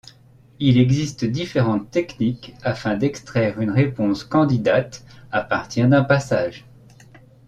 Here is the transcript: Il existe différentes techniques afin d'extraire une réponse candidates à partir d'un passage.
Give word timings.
Il 0.59 0.79
existe 0.79 1.25
différentes 1.25 1.91
techniques 1.91 2.55
afin 2.63 2.97
d'extraire 2.97 3.61
une 3.61 3.69
réponse 3.69 4.23
candidates 4.23 5.05
à 5.31 5.41
partir 5.43 5.87
d'un 5.89 6.03
passage. 6.03 6.65